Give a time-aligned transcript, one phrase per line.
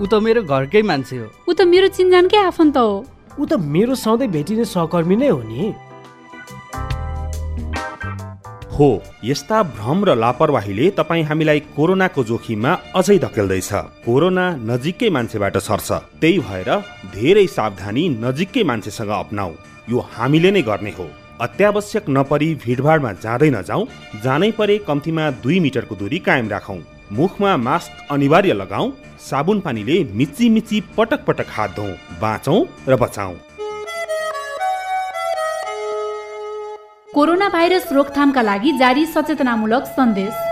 [0.00, 3.04] ऊ त मेरो घरकै मान्छे हो। ऊ त मेरो चिन्जानकै आफन्त हो।
[3.36, 5.62] ऊ त मेरो सधैँ भेटिने सहकर्मी नै हो नि।
[8.72, 8.88] हो
[9.30, 13.70] यस्ता भ्रम र लापरवाहीले तपाईँ हामीलाई कोरोनाको जोखिममा अझै धकेल्दैछ।
[14.06, 15.88] कोरोना नजिकै मान्छेबाट सर्छ।
[16.20, 16.70] त्यही भएर
[17.16, 19.52] धेरै सावधानी नजिकै मान्छेसँग अप्नाऊ।
[19.92, 21.06] यो हामीले नै गर्ने हो।
[21.44, 23.84] अत्यावश्यक नपरी भिडभाडमा जाँदै नजाउँ।
[24.24, 26.80] जानै परे कम्तीमा दुई मिटरको दूरी कायम राखौँ।
[27.12, 28.90] मुखमा मास्क अनिवार्य लगाऊ
[29.20, 33.34] साबुन पानीले मिची मिची पटक पटक हात धौँ बाँचौँ र बचाउँ
[37.14, 40.49] कोरोना भाइरस रोकथामका लागि जारी सचेतनामूलक सन्देश।